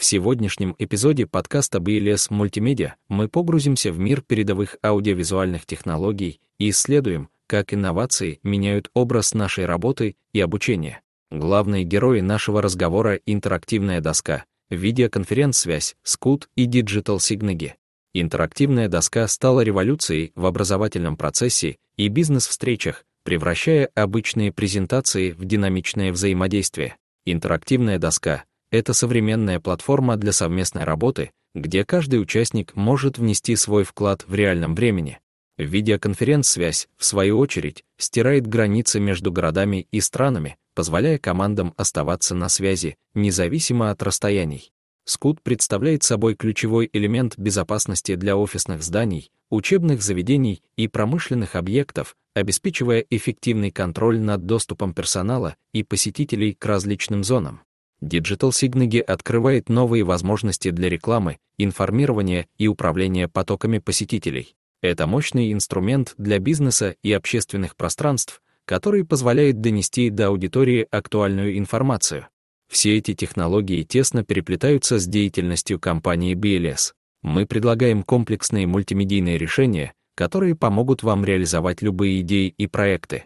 [0.00, 7.28] В сегодняшнем эпизоде подкаста BLS Мультимедиа мы погрузимся в мир передовых аудиовизуальных технологий и исследуем,
[7.46, 11.02] как инновации меняют образ нашей работы и обучения.
[11.30, 17.72] Главные герои нашего разговора— интерактивная доска, видеоконференц-связь, скут и Digital Signage.
[18.14, 26.96] Интерактивная доска стала революцией в образовательном процессе и бизнес-встречах, превращая обычные презентации в динамичное взаимодействие.
[27.26, 34.24] Интерактивная доска— это современная платформа для совместной работы, где каждый участник может внести свой вклад
[34.26, 35.18] в реальном времени.
[35.58, 42.96] Видеоконференц-связь, в свою очередь, стирает границы между городами и странами, позволяя командам оставаться на связи,
[43.14, 44.72] независимо от расстояний.
[45.04, 53.04] Скут представляет собой ключевой элемент безопасности для офисных зданий, учебных заведений и промышленных объектов, обеспечивая
[53.10, 57.62] эффективный контроль над доступом персонала и посетителей к различным зонам.
[58.02, 64.54] Digital Signage открывает новые возможности для рекламы, информирования и управления потоками посетителей.
[64.82, 72.28] Это мощный инструмент для бизнеса и общественных пространств, который позволяет донести до аудитории актуальную информацию.
[72.70, 76.92] Все эти технологии тесно переплетаются с деятельностью компании BLS.
[77.22, 83.18] Мы предлагаем комплексные мультимедийные решения, которые помогут вам реализовать любые идеи и проекты.